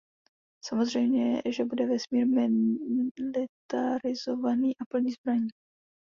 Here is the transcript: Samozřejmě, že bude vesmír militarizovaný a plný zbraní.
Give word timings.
Samozřejmě, 0.65 1.41
že 1.49 1.65
bude 1.65 1.85
vesmír 1.85 2.27
militarizovaný 2.27 4.71
a 4.75 4.85
plný 4.89 5.11
zbraní. 5.11 5.47